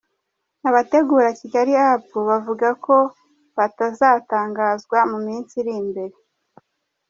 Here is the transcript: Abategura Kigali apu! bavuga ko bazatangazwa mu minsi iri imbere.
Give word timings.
Abategura 0.69 1.27
Kigali 1.39 1.73
apu! 1.89 2.17
bavuga 2.29 2.67
ko 2.85 2.95
bazatangazwa 3.57 4.97
mu 5.11 5.17
minsi 5.25 5.53
iri 5.61 5.73
imbere. 5.81 6.15